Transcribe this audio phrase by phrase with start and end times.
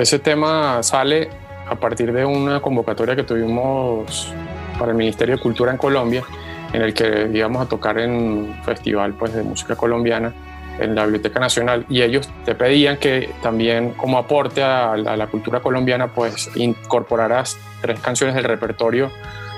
[0.00, 1.28] Ese tema sale
[1.68, 4.32] a partir de una convocatoria que tuvimos
[4.78, 6.24] para el Ministerio de Cultura en Colombia,
[6.72, 10.32] en el que íbamos a tocar en un festival pues, de música colombiana
[10.78, 15.60] en la Biblioteca Nacional y ellos te pedían que también como aporte a, la cultura
[15.60, 19.10] colombiana pues incorporaras tres canciones del repertorio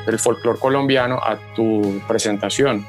[0.06, 2.84] del folclore colombiano a tu presentación.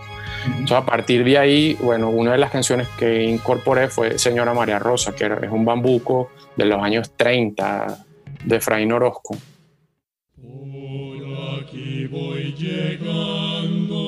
[0.46, 4.80] Entonces, a partir de ahí, bueno, una de las canciones que incorporé fue Señora María
[4.80, 8.06] Rosa, que es un bambuco de los años 30
[8.44, 9.36] de Efraín Orozco.
[10.36, 14.02] Por aquí voy llegando,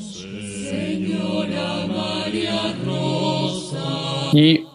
[0.00, 4.30] Señora María Rosa.
[4.32, 4.66] Y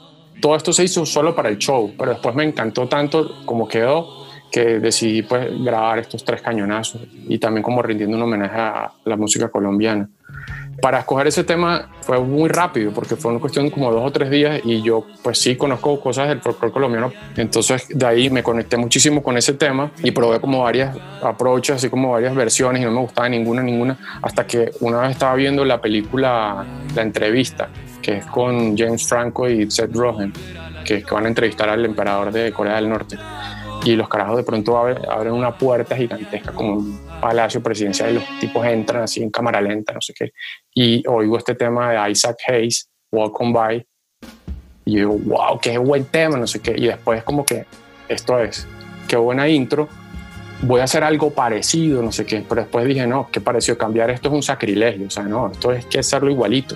[0.42, 4.22] todo esto se hizo solo para el show, pero después me encantó tanto como quedó
[4.52, 9.16] que decidí pues grabar estos tres cañonazos y también como rindiendo un homenaje a la
[9.16, 10.10] música colombiana.
[10.82, 14.32] Para escoger ese tema fue muy rápido porque fue una cuestión como dos o tres
[14.32, 18.78] días y yo pues sí conozco cosas del folclore colombiano, entonces de ahí me conecté
[18.78, 22.92] muchísimo con ese tema y probé como varias approaches, así como varias versiones y no
[22.92, 26.66] me gustaba ninguna, ninguna, hasta que una vez estaba viendo la película
[26.96, 27.70] La entrevista,
[28.02, 30.34] que es con James Franco y Seth Rogen,
[30.84, 33.18] que, que van a entrevistar al emperador de Corea del Norte.
[33.84, 36.86] Y los carajos de pronto abren una puerta gigantesca como
[37.22, 40.32] palacio presidencial y los tipos entran así en cámara lenta, no sé qué.
[40.74, 43.88] Y oigo este tema de Isaac Hayes, Welcome By,
[44.86, 46.74] y digo, wow, qué buen tema, no sé qué.
[46.76, 47.66] Y después como que
[48.10, 48.68] esto es,
[49.08, 49.88] qué buena intro,
[50.64, 52.44] voy a hacer algo parecido, no sé qué.
[52.48, 55.72] Pero después dije, no, qué pareció cambiar esto es un sacrilegio, o sea, no, esto
[55.72, 56.76] es que hacerlo igualito.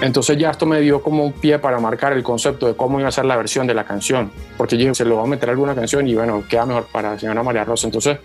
[0.00, 3.08] Entonces ya esto me dio como un pie para marcar el concepto de cómo iba
[3.08, 5.48] a ser la versión de la canción, porque yo dije, se lo voy a meter
[5.50, 7.86] alguna canción y bueno, queda mejor para la señora María Rosa.
[7.86, 8.18] Entonces,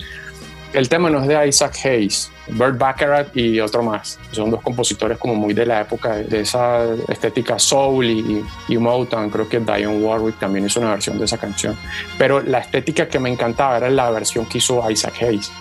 [0.73, 4.19] el tema no es de Isaac Hayes, Bert Baccarat y otro más.
[4.31, 9.29] Son dos compositores como muy de la época de esa estética soul y, y Motown.
[9.29, 11.75] Creo que Dionne Warwick también hizo una versión de esa canción.
[12.17, 15.51] Pero la estética que me encantaba era la versión que hizo Isaac Hayes.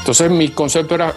[0.00, 1.14] Entonces mi concepto era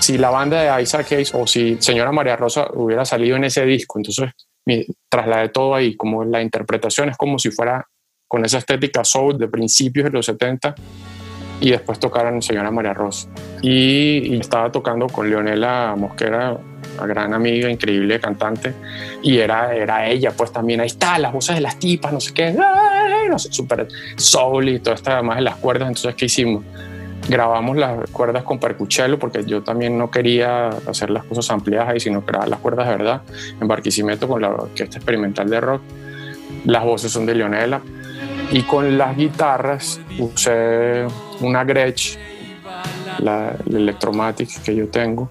[0.00, 3.64] si la banda de Isaac Hayes o si Señora María Rosa hubiera salido en ese
[3.64, 4.30] disco, entonces
[4.66, 7.86] me trasladé todo ahí, como la interpretación es como si fuera
[8.28, 10.74] con esa estética soul de principios de los 70
[11.60, 13.28] y después tocaran Señora María Rosa.
[13.62, 16.56] Y, estaba tocando con Leonela Mosquera,
[16.96, 18.74] una gran amiga, increíble cantante,
[19.22, 22.32] y era, era ella, pues también ahí está, las voces de las tipas, no sé
[22.32, 22.54] qué,
[23.28, 26.64] no sé, súper soul y todo esto, además de las cuerdas, entonces, ¿qué hicimos?
[27.28, 32.00] grabamos las cuerdas con percuchelo porque yo también no quería hacer las cosas ampliadas ahí,
[32.00, 33.22] sino grabar las cuerdas de verdad
[33.60, 35.82] en Barquisimeto con la orquesta experimental de rock.
[36.64, 37.82] Las voces son de Leonela
[38.50, 41.06] y con las guitarras usé
[41.40, 42.16] una Gretsch,
[43.18, 45.30] la, Electromatic que yo tengo,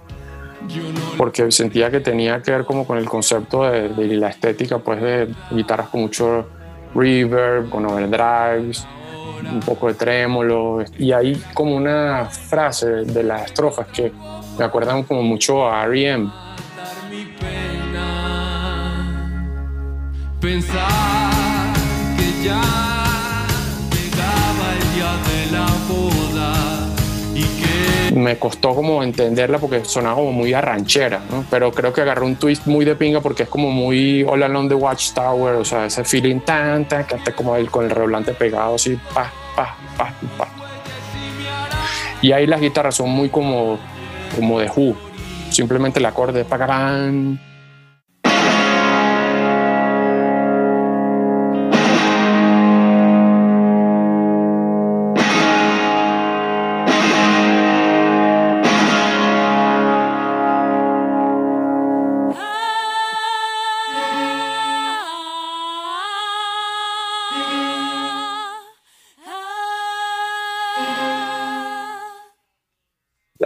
[1.18, 5.02] porque sentía que tenía que ver como con el concepto de, de la estética pues
[5.02, 6.48] de guitarras con mucho
[6.94, 8.86] reverb, con overdrives,
[9.52, 14.12] un poco de trémolo, y hay como una frase de las estrofas que
[14.58, 16.30] me acuerdan como mucho a R.E.M.
[20.40, 21.74] Pensar
[22.18, 22.87] que ya
[28.18, 31.46] Me costó como entenderla porque sonaba como muy arranchera, ¿no?
[31.52, 34.70] pero creo que agarró un twist muy de pinga porque es como muy All Along
[34.70, 38.76] the Watchtower, o sea, ese feeling tan, tan, que como el, con el redoblante pegado
[38.76, 40.48] así, pa, pa, pa, pa.
[42.24, 43.78] Y ahí las guitarras son muy como,
[44.36, 44.96] como de Who,
[45.52, 46.46] simplemente el acorde de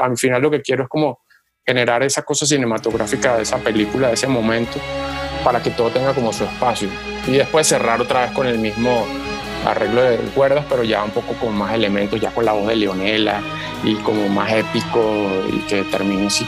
[0.02, 1.22] al final lo que quiero es como
[1.66, 4.80] generar esa cosa cinematográfica de esa película, de ese momento,
[5.44, 6.90] para que todo tenga como su espacio.
[7.28, 9.06] Y después cerrar otra vez con el mismo
[9.66, 12.76] arreglo de cuerdas, pero ya un poco con más elementos, ya con la voz de
[12.76, 13.42] Leonela
[13.84, 16.48] y como más épico y que termine así.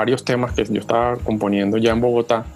[0.00, 2.46] Varios temas que yo estaba componiendo ya en Bogotá.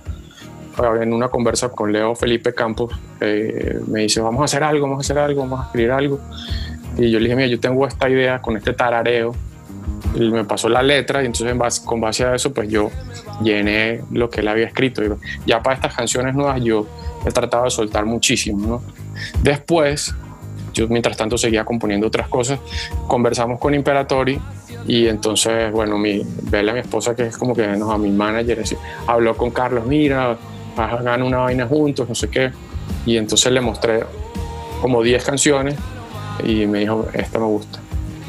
[1.00, 4.99] En una conversa con Leo Felipe Campos, eh, me dice, vamos a hacer algo, vamos
[4.99, 6.19] a hacer algo, vamos a escribir algo.
[6.96, 9.35] Y yo le dije, mira, yo tengo esta idea con este tarareo.
[10.14, 12.91] Y me pasó la letra y entonces con base a eso, pues yo
[13.43, 15.02] llené lo que él había escrito.
[15.46, 16.87] Ya para estas canciones nuevas yo
[17.26, 18.82] he tratado de soltar muchísimo, ¿no?
[19.43, 20.14] Después,
[20.74, 22.58] yo mientras tanto seguía componiendo otras cosas,
[23.06, 24.38] conversamos con Imperatori
[24.86, 28.62] y entonces, bueno, mi, Bella, mi esposa, que es como que no, a mi manager,
[29.06, 30.36] habló con Carlos, mira,
[30.76, 32.52] hagan una vaina juntos, no sé qué.
[33.06, 34.04] Y entonces le mostré
[34.82, 35.76] como 10 canciones
[36.42, 37.78] y me dijo, esta me gusta.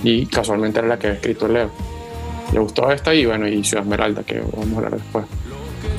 [0.04, 1.70] Y casualmente era la que había escrito Leo.
[2.54, 5.26] Le gustó esta y bueno, y Ciudad Esmeralda, que vamos a hablar después.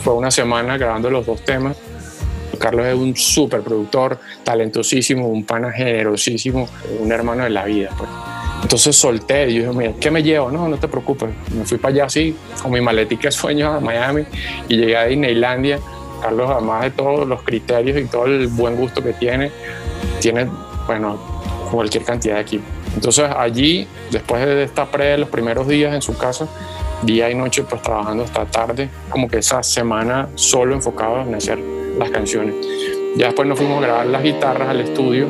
[0.02, 1.76] Fue una semana grabando los dos temas.
[2.56, 6.68] Carlos es un súper productor, talentosísimo, un pana generosísimo,
[7.00, 7.90] un hermano de la vida.
[7.96, 8.08] Pues.
[8.62, 10.50] Entonces solté y dije, mira, ¿qué me llevo?
[10.50, 11.28] No, no te preocupes.
[11.54, 14.24] Me fui para allá así, con mi maletica de sueños a Miami
[14.68, 15.78] y llegué a Disneylandia.
[16.20, 19.52] Carlos, además de todos los criterios y todo el buen gusto que tiene,
[20.20, 20.48] tiene,
[20.86, 21.18] bueno,
[21.70, 22.64] cualquier cantidad de equipo.
[22.94, 26.48] Entonces allí, después de esta pre, los primeros días en su casa,
[27.02, 31.75] día y noche, pues trabajando hasta tarde, como que esa semana solo enfocado en hacer
[31.98, 32.54] las canciones.
[33.16, 35.26] Ya después nos fuimos a grabar las guitarras al estudio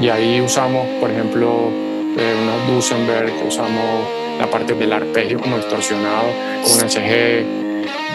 [0.00, 1.70] y ahí usamos, por ejemplo,
[2.18, 4.06] eh, una Duesenberg, usamos
[4.38, 6.28] la parte del arpegio como distorsionado
[6.62, 7.44] con una SG,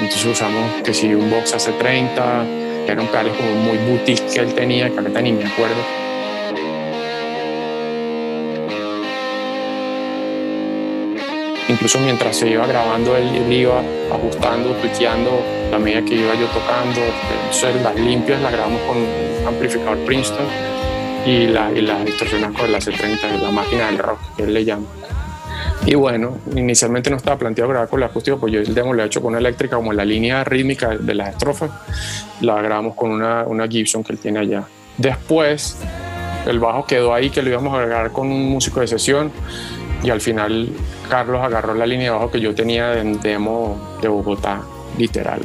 [0.02, 4.54] entonces usamos que si un Box AC30, que eran pedales como muy boutique que él
[4.54, 6.07] tenía, que ahorita ni me acuerdo.
[11.78, 15.30] Incluso mientras se iba grabando, él, iba ajustando, tuiteando
[15.70, 17.02] la medida que iba yo tocando.
[17.44, 20.48] Entonces las limpias las grabamos con un amplificador Princeton
[21.24, 24.66] y, la, y las distorsiones con la C30, la máquina del rock, que él le
[24.66, 24.88] llama.
[25.86, 29.04] Y bueno, inicialmente no estaba planteado grabar con la acústica, pues yo el demo lo
[29.04, 31.70] he hecho con una eléctrica, como la línea rítmica de las estrofas,
[32.42, 34.64] la grabamos con una, una Gibson que él tiene allá.
[34.98, 35.78] Después,
[36.48, 39.32] el bajo quedó ahí, que lo íbamos a grabar con un músico de sesión,
[40.04, 40.70] y al final
[41.10, 44.62] Carlos agarró la línea de bajo que yo tenía de demo de Bogotá,
[44.98, 45.42] literal.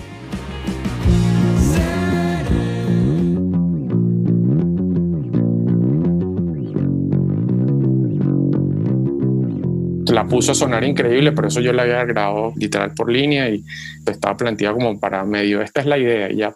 [10.13, 13.65] la puso a sonar increíble, pero eso yo la había grabado literal por línea y
[14.07, 16.55] estaba planteada como para medio, esta es la idea y ya.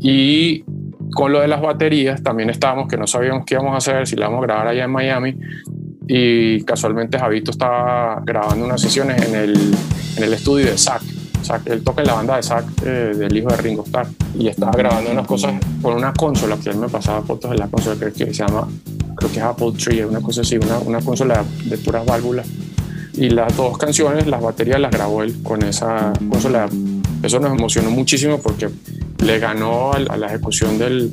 [0.00, 0.64] Y
[1.12, 4.16] con lo de las baterías también estábamos que no sabíamos qué íbamos a hacer, si
[4.16, 5.36] la vamos a grabar allá en Miami
[6.08, 9.74] y casualmente Javito estaba grabando unas sesiones en el,
[10.16, 11.02] en el estudio de Zack.
[11.44, 11.66] Zack.
[11.68, 14.72] Él toca en la banda de Zack eh, del hijo de Ringo Starr y estaba
[14.72, 18.10] grabando unas cosas con una consola que él me pasaba fotos de la consola que
[18.10, 18.66] se llama
[19.18, 22.46] creo que es Apple Tree, una cosa así, una, una consola de puras válvulas.
[23.14, 26.68] Y las dos canciones, las baterías las grabó él con esa consola.
[27.22, 28.68] Eso nos emocionó muchísimo porque
[29.24, 31.10] le ganó a, la ejecución del,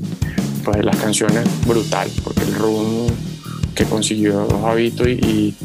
[0.64, 3.08] pues, de las canciones brutal, porque el run
[3.76, 5.56] que consiguió Javito y, y,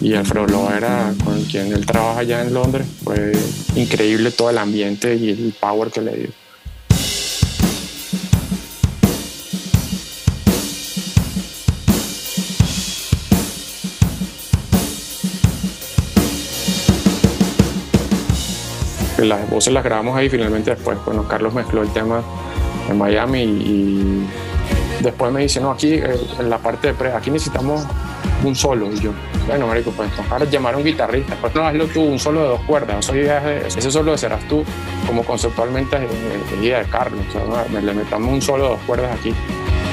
[0.00, 3.32] y Alfredo Loera, con quien él trabaja allá en Londres, fue
[3.74, 6.28] increíble todo el ambiente y el power que le dio.
[19.24, 22.22] las voces las grabamos ahí finalmente después, bueno, Carlos mezcló el tema
[22.88, 24.26] en Miami y,
[25.10, 27.84] después me dice, no, aquí eh, en la parte de pre, aquí necesitamos
[28.44, 28.90] un solo.
[28.92, 29.12] Y yo,
[29.46, 32.48] bueno, marico, pues ahora llamar a un guitarrista, pues no, hazlo tú, un solo de
[32.48, 33.08] dos cuerdas.
[33.08, 34.64] ese solo serás tú,
[35.06, 37.24] como conceptualmente es, idea de Carlos.
[37.30, 39.34] O sea, le metamos un solo de dos cuerdas aquí.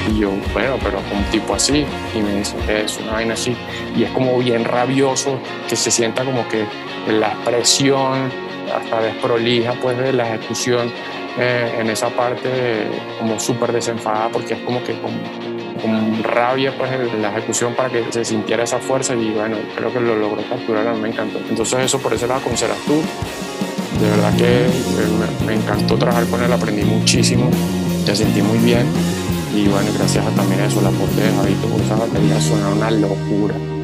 [0.10, 1.86] Y yo, bueno, pero con un tipo así.
[2.14, 3.56] Y me dice, es una vaina así.
[3.96, 6.66] Y es como bien rabioso, que se sienta como que
[7.12, 8.32] la expresión
[8.74, 10.92] hasta desprolija pues de la ejecución
[11.38, 12.88] eh, en esa parte
[13.20, 15.14] como súper desenfadada porque es como que con,
[16.24, 16.90] rabia pues
[17.20, 20.96] la ejecución para que se sintiera esa fuerza y bueno, creo que lo logró capturar,
[20.96, 21.40] me encantó.
[21.48, 23.02] Entonces eso por ese lado con tú,
[24.02, 24.66] de verdad que
[25.46, 27.52] me, encantó trabajar con él, aprendí muchísimo,
[28.08, 28.88] me sentí muy bien
[29.54, 32.90] y bueno, gracias a también a eso, la aporte de Javito, esa batería suena una
[32.90, 33.75] locura.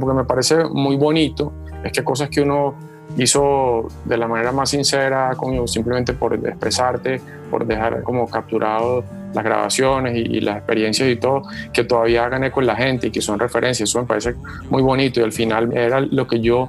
[0.00, 2.74] Lo que me parece muy bonito es que cosas que uno
[3.16, 9.44] hizo de la manera más sincera, como simplemente por expresarte, por dejar como capturado las
[9.44, 13.20] grabaciones y, las experiencias y todo, que todavía hagan eco en la gente y que
[13.20, 13.88] son referencias.
[13.88, 14.34] Eso me parece
[14.70, 16.68] muy bonito y al final era lo que yo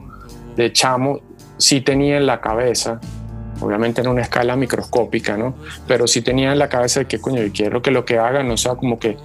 [0.56, 1.20] de chamo
[1.58, 3.00] sí tenía en la cabeza
[3.62, 5.56] obviamente en una escala microscópica, ¿no?
[5.88, 8.44] Pero sí tenía en la cabeza de que, coño, yo quiero que lo que haga
[8.44, 9.18] no sea como que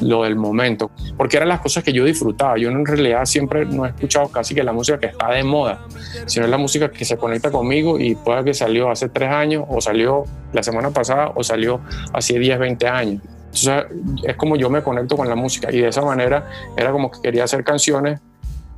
[0.00, 2.56] lo del momento, porque eran las cosas que yo disfrutaba.
[2.56, 5.80] Yo en realidad siempre no he escuchado casi que la música que está de moda,
[6.26, 9.80] sino la música que se conecta conmigo y puede que salió hace tres años, o
[9.80, 11.80] salió la semana pasada, o salió
[12.12, 13.22] hace 10, 20 años.
[13.46, 13.84] Entonces
[14.24, 17.20] es como yo me conecto con la música y de esa manera era como que
[17.20, 18.20] quería hacer canciones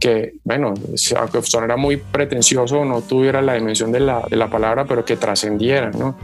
[0.02, 0.74] que, bueno,
[1.16, 5.16] aunque sonara muy pretencioso, no tuviera la dimensión de la, de la palabra, pero que
[5.16, 6.16] trascendieran, ¿no?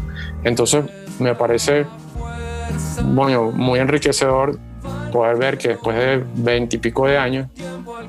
[0.43, 0.85] Entonces,
[1.21, 1.87] me parece,
[3.05, 4.59] bueno, muy enriquecedor
[5.13, 7.47] poder ver que después de veintipico de años,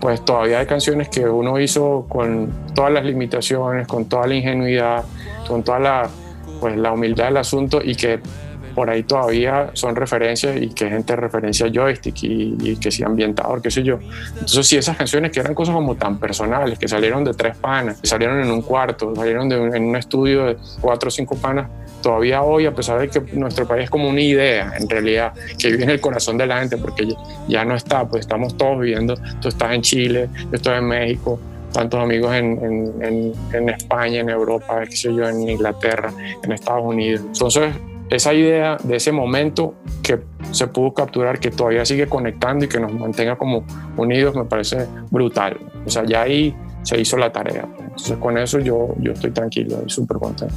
[0.02, 5.06] pues todavía hay canciones que uno hizo con todas las limitaciones, con toda la ingenuidad,
[5.48, 6.10] con toda la,
[6.60, 8.20] pues, la humildad del asunto y que
[8.70, 13.72] por ahí todavía son referencias y que gente referencia joystick y, que sea ambientador, qué
[13.72, 14.00] sé yo.
[14.34, 18.00] Entonces, si esas canciones que eran cosas como tan personales, que salieron de tres panas,
[18.00, 21.68] que salieron en un cuarto, salieron de en un estudio de cuatro o cinco panas,
[22.02, 25.72] todavía hoy, a pesar de que nuestro país es como una idea, en realidad, que
[25.72, 27.08] vive en el corazón de la gente, porque
[27.48, 31.40] ya no está, pues estamos todos viviendo, tú estás en Chile, yo estoy en México,
[31.72, 36.12] tantos amigos en, en, en, España, en Europa, qué sé yo, en Inglaterra,
[36.44, 37.22] en Estados Unidos.
[37.26, 37.74] Entonces,
[38.10, 40.20] esa idea de ese momento que
[40.52, 43.64] se pudo capturar, que todavía sigue conectando y que nos mantenga como
[43.98, 45.58] unidos, me parece brutal.
[45.86, 47.68] O sea, ya ahí se hizo la tarea.
[47.80, 50.56] Entonces, con eso yo, yo estoy tranquilo y súper contento.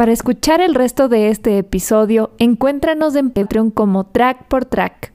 [0.00, 5.12] Para escuchar el resto de este episodio, encuéntranos en Patreon como Track por Track.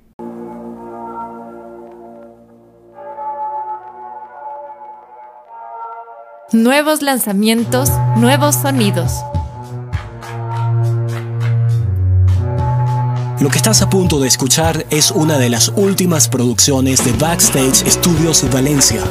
[6.51, 9.11] Nuevos lanzamientos, nuevos sonidos.
[13.39, 17.89] Lo que estás a punto de escuchar es una de las últimas producciones de Backstage
[17.89, 19.01] Studios Valencia.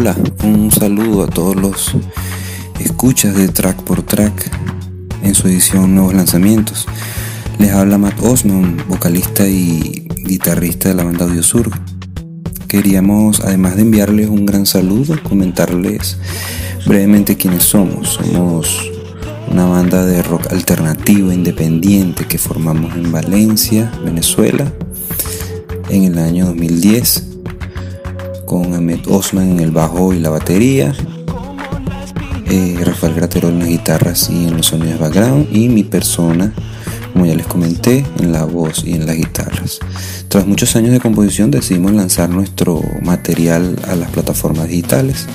[0.00, 1.90] Hola, un saludo a todos los
[2.78, 4.48] escuchas de Track por Track
[5.24, 6.86] en su edición Nuevos Lanzamientos.
[7.58, 11.72] Les habla Matt Osman, vocalista y guitarrista de la banda Audio Sur.
[12.68, 16.16] queríamos, además de enviarles un gran saludo, comentarles
[16.86, 18.20] brevemente quiénes somos.
[18.22, 18.92] Somos
[19.50, 24.72] una banda de rock alternativo independiente que formamos en Valencia, Venezuela,
[25.88, 27.37] en el año 2010,
[28.48, 30.94] con Ahmed Osman en el bajo y la batería,
[32.46, 36.54] eh, Rafael Graterol en las guitarras y en los sonidos background, y mi persona,
[37.12, 39.80] como ya les comenté, en la voz y en las guitarras.
[40.28, 45.26] Tras muchos años de composición decidimos lanzar nuestro material a las plataformas digitales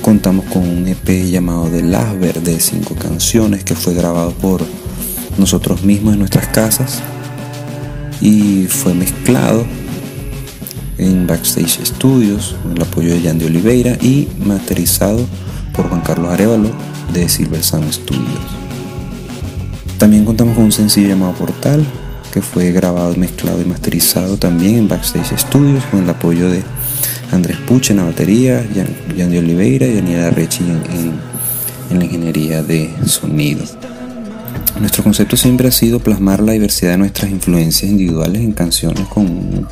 [0.00, 4.60] contamos con un EP llamado The Last de cinco canciones que fue grabado por
[5.38, 7.02] nosotros mismos en nuestras casas
[8.20, 9.64] y fue mezclado
[10.98, 15.26] en Backstage Studios con el apoyo de Jan de Oliveira y masterizado
[15.74, 16.70] por Juan Carlos Arevalo
[17.12, 18.24] de Silver Sound Studios.
[19.98, 21.84] También contamos con un sencillo llamado Portal
[22.32, 26.62] que fue grabado, mezclado y masterizado también en Backstage Studios con el apoyo de
[27.30, 31.34] Andrés Puche en la batería, Jan, de Oliveira y Daniela Rechi en,
[31.96, 33.64] la ingeniería de sonido.
[34.80, 39.68] Nuestro concepto siempre ha sido plasmar la diversidad de nuestras influencias individuales en canciones con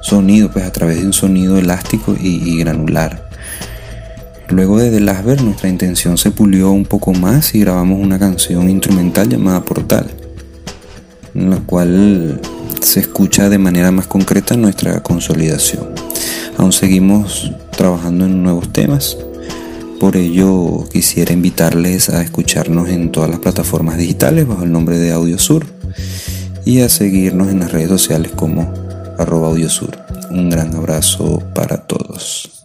[0.00, 3.28] sonido, pues a través de un sonido elástico y, granular.
[4.48, 8.68] Luego de The Last nuestra intención se pulió un poco más y grabamos una canción
[8.68, 10.10] instrumental llamada Portal,
[11.34, 12.40] en la cual
[12.80, 15.90] se escucha de manera más concreta nuestra consolidación.
[16.58, 19.16] Aún seguimos trabajando en nuevos temas.
[20.00, 25.12] Por ello quisiera invitarles a escucharnos en todas las plataformas digitales bajo el nombre de
[25.12, 25.66] Audiosur
[26.64, 28.79] y a seguirnos en las redes sociales como
[29.20, 29.96] arroba Audiosur.
[30.30, 32.60] Un gran abrazo para todos.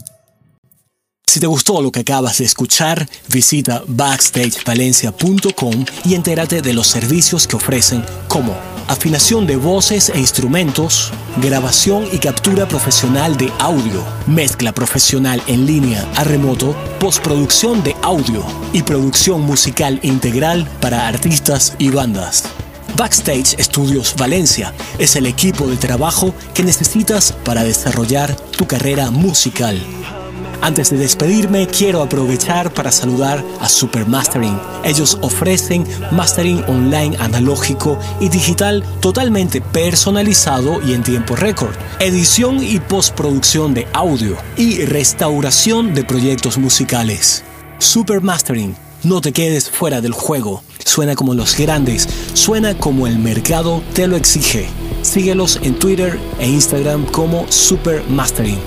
[1.36, 7.46] Si te gustó lo que acabas de escuchar, visita backstagevalencia.com y entérate de los servicios
[7.46, 8.56] que ofrecen como
[8.88, 16.10] afinación de voces e instrumentos, grabación y captura profesional de audio, mezcla profesional en línea
[16.16, 22.46] a remoto, postproducción de audio y producción musical integral para artistas y bandas.
[22.96, 29.82] Backstage Studios Valencia es el equipo de trabajo que necesitas para desarrollar tu carrera musical.
[30.62, 34.60] Antes de despedirme, quiero aprovechar para saludar a Super Mastering.
[34.84, 42.80] Ellos ofrecen mastering online analógico y digital totalmente personalizado y en tiempo récord, edición y
[42.80, 47.44] postproducción de audio y restauración de proyectos musicales.
[47.78, 48.76] Super Mastering.
[49.04, 50.64] No te quedes fuera del juego.
[50.86, 54.68] Suena como los grandes, suena como el mercado te lo exige.
[55.02, 58.60] Síguelos en Twitter e Instagram como Super Mastering.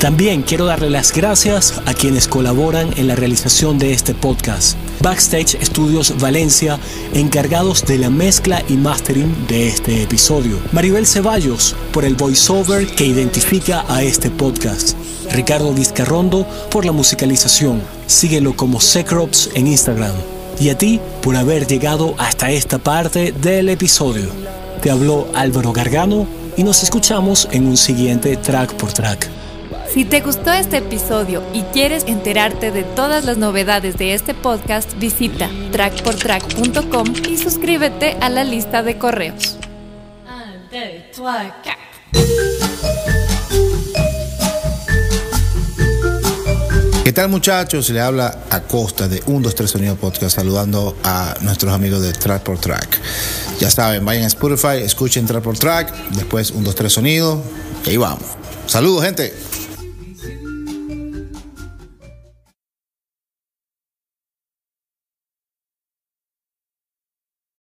[0.00, 4.76] También quiero darle las gracias a quienes colaboran en la realización de este podcast.
[5.00, 6.78] Backstage Studios Valencia,
[7.14, 10.58] encargados de la mezcla y mastering de este episodio.
[10.72, 14.94] Maribel Ceballos, por el voiceover que identifica a este podcast.
[15.32, 17.80] Ricardo Vizcarrondo, por la musicalización.
[18.06, 20.35] Síguelo como Secrops en Instagram.
[20.58, 24.28] Y a ti por haber llegado hasta esta parte del episodio.
[24.82, 29.28] Te habló Álvaro Gargano y nos escuchamos en un siguiente track por track.
[29.92, 34.92] Si te gustó este episodio y quieres enterarte de todas las novedades de este podcast,
[34.98, 39.58] visita trackportrack.com y suscríbete a la lista de correos.
[47.16, 47.88] Tal muchachos?
[47.88, 52.12] Le habla a Costa de 1, 2, 3 Sonido Podcast saludando a nuestros amigos de
[52.12, 53.00] Track por Track.
[53.58, 57.42] Ya saben, vayan a Spotify, escuchen Track por Track, después 1, 2, 3 Sonido
[57.86, 58.20] y ahí vamos.
[58.66, 59.45] Saludos gente.